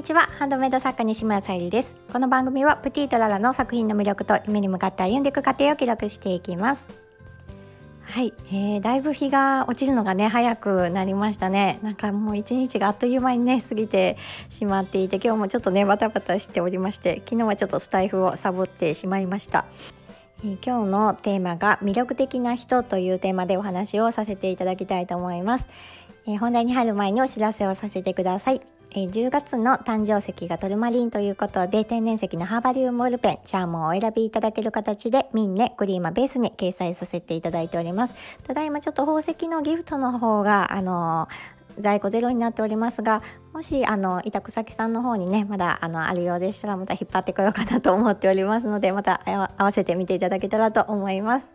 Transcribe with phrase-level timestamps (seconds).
[0.00, 0.30] にちは。
[0.38, 1.94] ハンドメイド作家西村さゆりです。
[2.10, 6.88] この番組はプティとララの作品の魅力と夢に向かって歩んでいく過程を記録していきます。
[8.00, 11.80] はい、えー、だいぶ日が落ちるのがね早くなりましたね。
[11.82, 14.16] なんかもう一日があっという間にね過ぎて
[14.48, 19.66] しまっていて今日もちょっとねバタバタしておりまして昨日はちょっとスタイフをサボってしまいました。
[20.42, 25.68] え今日のテーマが魅力的な人というテーマでお話をさせていただきたいと思います、
[26.26, 28.62] えー、本題に入る前にお知らせをさせてください。
[28.92, 38.14] えー、10月の誕生石がトルマリンということで、天然石のハーバリウムボールペン、チャームをお選びいただける形で、ミンネ、クリーマベースに掲載させていただいております。
[38.42, 43.22] ただいまちょっと宝石のギフトの方が、あのー、在庫ゼロになっておりますが、
[43.52, 51.46] もし、あの、委託先さんの方にね、まだ、あの、あるようでしたら、また引っ張ってこようかなと思っておりますので、また合わせてみていただけたらと思います。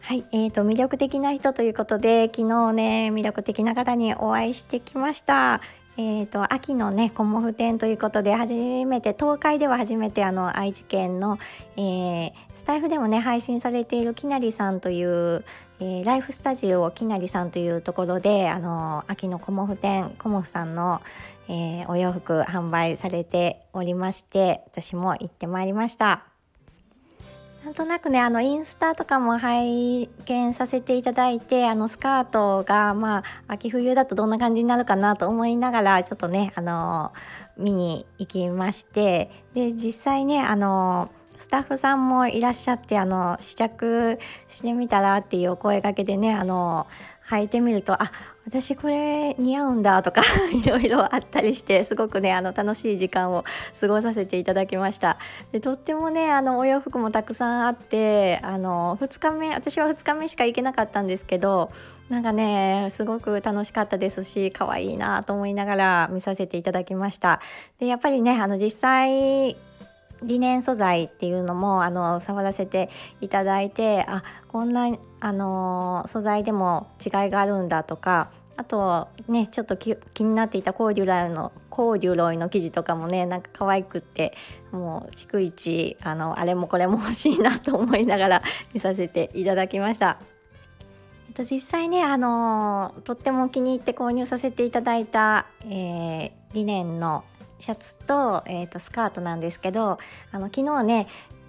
[0.00, 5.62] はい、えーと、魅力的な人ということで、昨日ね、魅力的な方にお会いしてきました。
[6.00, 11.38] えーと、秋のねコモフ展ということで初めて東海では初めてあの愛知県の、
[11.76, 15.44] えー、スタイフでもね配信されているきなりさんという、
[15.78, 21.02] えー、ライフスタジオきなりさんというところであの秋のコモフ展コモフさんの、
[21.48, 26.29] えー、お洋服販売されておりまして私も行ってまいりました。
[27.64, 37.12] なんとなくねあのインスタとかも拝見させていただいてあのスカートがまあ秋冬だとどんな感じになるかなと思いながらちょっとねあの
[37.58, 39.30] 見に行きまして。
[39.54, 41.10] で実際ねあの
[41.40, 46.86] スタッフさんもいらっしゃってあの試着してみたらっていうお声がけでねあの
[47.30, 48.12] 履いてみるとあ
[48.44, 50.20] 私これ似合うんだとか
[50.52, 53.44] いろいろあったりしてすごくねあの楽しい時間を
[53.80, 55.16] 過ごさせていただきました。
[55.50, 61.70] でとってもねあのお洋服もたくさんあってあの2日目私は2日目しか行けなかったんですけど
[62.10, 67.40] なんかねすごく楽しかったですし可愛いなと思いながら見させていただきました。
[67.78, 69.56] でやっぱりねあの実際
[70.22, 74.88] リネン素材っていうのもあの触らせていただいてあこんな
[75.20, 84.34] あの素材でも違いがあるんだとかあとねちょっと気になっていたコーデュライのコーデュロイの生地とかもねなんか可愛くって
[84.70, 88.42] もう逐一あのあれもこれも欲しいなと思いながら
[88.74, 90.18] 見させていただきました。
[91.40, 97.24] と、実際ね、あのとっても気に入って購入させていただいた、えー、リネンの
[97.60, 99.98] シャツと,、えー、とスカートなんですけど
[100.32, 101.06] あの昨日ね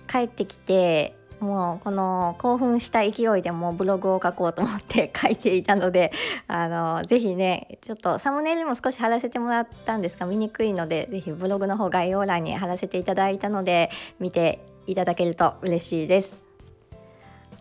[0.08, 6.12] 帰ってきてもうこの興奮した勢いでもブログを書こうと思って 書いていたので
[6.48, 13.90] あのぜひねちょっとサムネイルも少し貼らせてもらったんですが見にくいのでぜひブログの方概要欄に貼らせていただいたので
[14.20, 16.52] 見ていただけると嬉しいです。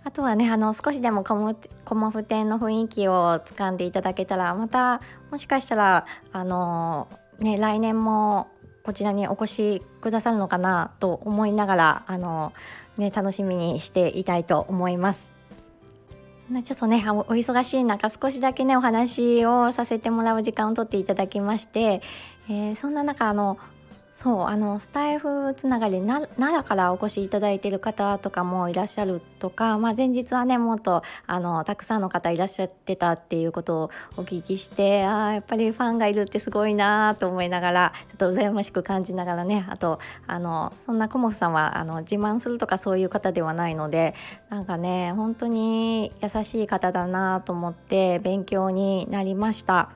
[0.03, 7.07] あとはねあの少しでもコモコモフ展の雰囲気をつかんでいただけたらまたもしかしたらあの
[7.41, 8.49] ね来年も
[8.83, 12.53] こちらにお越しくださるのかなと思いながらあの
[13.01, 15.31] ね、楽しみにしていたいと思います。
[16.65, 22.03] ちょっとねお忙しい中少しだけねお話をさせてもらう時間を取っていただきまして、
[22.49, 23.57] えー、そんな中あの
[24.13, 44.15] そうあのスタイフつながり奈良からお越しいただいてる方とかもいらっしゃるとか、まあ、前日はねもっとあのたくさんの方いらっしゃってたっていうことをお聞きしてあやっぱりファンがいるってすごいなと思いながらちょっと羨ましく感じながらねあとあのそんなコモフさんはあの自慢するとかそういう方ではないので
[44.49, 49.91] なんかね本当に優しい方だなと思って勉強になりました。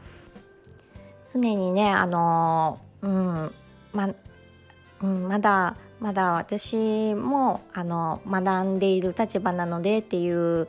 [1.33, 3.53] 常にねあのうん
[3.95, 4.11] ま
[5.03, 10.69] うん、まだまだ私もあの学んでいる立場なのでっていう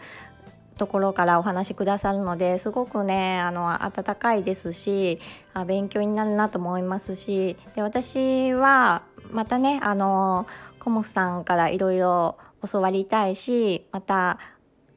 [0.78, 5.20] ところからお話しくださるのですごくねあの温かいですし
[5.54, 10.48] あ勉強になるなと思いますしで私はまたねあの
[10.80, 12.38] コモフさんからいろいろ
[12.70, 14.38] 教わりたいしまた、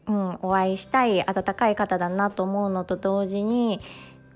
[0.07, 3.81] うん、お会いしたい温かい方だなと思うのと同時に、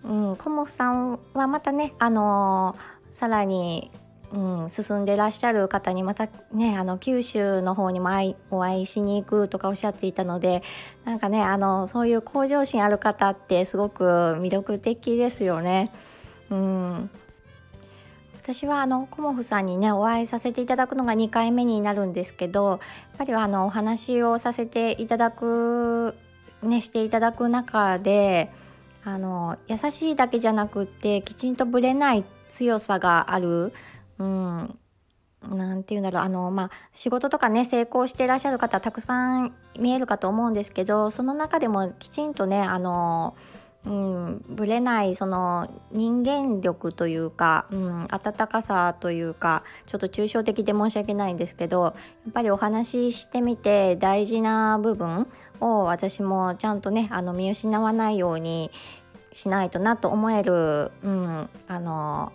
[0.05, 2.77] うん、コモフさんはまたねあの
[3.13, 3.91] さらに、
[4.33, 8.09] うん、進んでらっしゃる方にまたねあの九州の方にも
[8.51, 10.63] お会いしに行くとかおっしゃっていたので
[11.05, 14.05] なんかねあのそういう向上心ある方ってすごく
[14.41, 15.93] 魅力的ですよね。
[16.51, 17.11] うん
[18.43, 22.81] 私はあのコモフさんにねお会いさせていただくのが2回目になるんですけどやっ
[23.19, 26.17] ぱりあのお話をさせていただく
[26.63, 28.51] ねしていただく中で
[29.05, 33.73] あの優しいだけじゃなくってきちんとぶれない強さがある、
[34.19, 34.79] うん、
[35.51, 36.23] なんて言うんだろう。
[36.23, 43.35] あのまあ仕事とかね成功していらっしゃる方たくさん見えるかと思うんですけどその中でもきちんとねあの
[43.85, 51.91] うん、ぶれないその人間力というか、うん、温かさというかちょっと抽象的で申し訳ないんですけどや
[52.31, 55.27] っぱりお話ししてみて大事な部分
[55.59, 58.71] を私もちゃんとねあの見失わないように
[59.33, 62.33] しないとなと思える、うん、あの、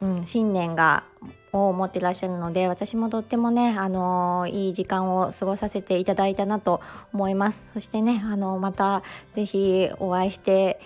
[0.00, 1.04] うん、信念が
[1.52, 6.80] を持ってらっしゃるので私もとってもね、あのいい時間を過ごさせていただいたなと
[7.12, 7.70] 思います。
[7.74, 9.02] そしてね、あのまた
[9.34, 10.80] 是非お会いして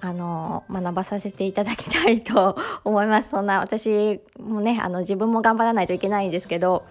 [0.00, 3.30] あの学ばさせていただきたいと思います。
[3.30, 6.84] そんな私もねあの自分も頑張らないといけないんですけど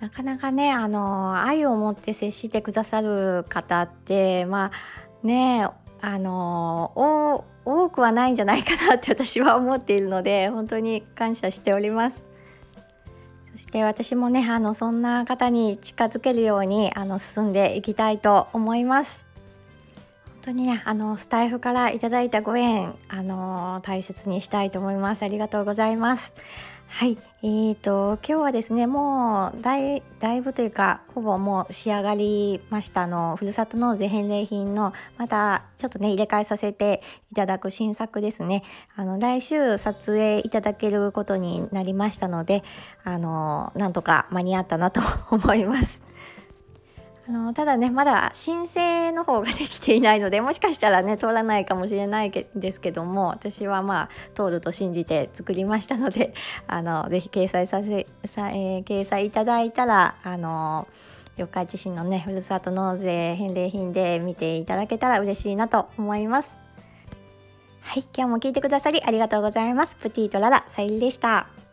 [0.00, 4.72] なかなかねあの愛を持って接してくださる方ってま
[5.22, 5.68] あね
[6.00, 12.24] あの多くはないんじゃないかなって私は思っているので本当に感謝しております。
[13.52, 19.22] そして私もねあのそんな方に近づけるようにあの進んでいきたいと思います。
[20.26, 25.22] 本当にねあのスタイフからいただいたご縁あの大切にしたいと思います。
[25.22, 26.32] ありがとうございます。
[26.88, 37.02] はい、えーと今日はですねもうだいだいぶというかほぼもう仕上がりましたのふるさと納税返礼品のまたちょっとね入れ替えさせて
[37.32, 38.62] いただく新作ですね
[38.94, 42.62] あの来週撮影いただけることになりましたので
[43.02, 46.02] あのなんとか間に合ったなと思います。
[47.26, 56.34] あのただねまだ申請の方ができていないのでもしかしたらね通らないかもしれないですけども私はまあ通ると信じて作りましたので
[56.68, 60.86] あのぜひ掲載させさ、えー、掲載いただいたらあの
[61.36, 66.58] 四日市市のねふるさと納税返礼品で見ていただけたら嬉しいなと思います。
[67.80, 69.96] はい今日も聞いてくださりありがとうございます。
[69.96, 71.63] プティとララさゆりでした。